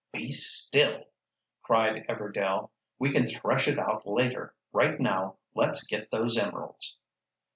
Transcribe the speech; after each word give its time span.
"Be 0.13 0.31
still," 0.31 1.03
cried 1.61 2.07
Everdail. 2.09 2.71
"We 2.97 3.11
can 3.11 3.27
thresh 3.27 3.67
it 3.67 3.77
out 3.77 4.07
later. 4.07 4.55
Right 4.73 4.99
now 4.99 5.37
let's 5.53 5.85
get 5.85 6.09
those 6.09 6.39
emeralds." 6.39 6.97